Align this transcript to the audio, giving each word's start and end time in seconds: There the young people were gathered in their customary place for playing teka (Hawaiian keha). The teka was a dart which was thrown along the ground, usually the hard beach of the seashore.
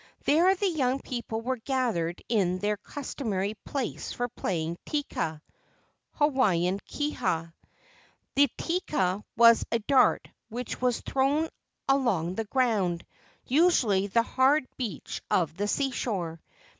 There 0.25 0.55
the 0.55 0.67
young 0.67 0.99
people 0.99 1.41
were 1.41 1.57
gathered 1.57 2.23
in 2.27 2.57
their 2.57 2.75
customary 2.77 3.53
place 3.65 4.11
for 4.11 4.27
playing 4.29 4.77
teka 4.83 5.41
(Hawaiian 6.13 6.79
keha). 6.89 7.53
The 8.33 8.49
teka 8.57 9.23
was 9.37 9.63
a 9.71 9.77
dart 9.77 10.27
which 10.49 10.81
was 10.81 11.01
thrown 11.01 11.49
along 11.87 12.33
the 12.33 12.45
ground, 12.45 13.05
usually 13.45 14.07
the 14.07 14.23
hard 14.23 14.65
beach 14.75 15.21
of 15.29 15.55
the 15.55 15.67
seashore. 15.67 16.41